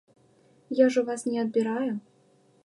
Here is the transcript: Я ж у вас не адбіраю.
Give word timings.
Я 0.79 0.87
ж 0.95 1.03
у 1.03 1.03
вас 1.09 1.27
не 1.31 1.37
адбіраю. 1.45 1.93